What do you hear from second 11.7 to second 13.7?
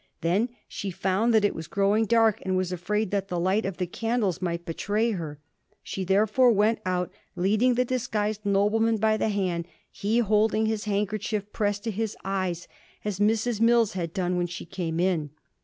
to his eyes, as Mrs.